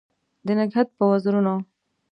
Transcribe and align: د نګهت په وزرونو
د 0.45 0.47
نګهت 0.59 0.87
په 0.97 1.03
وزرونو 1.11 1.55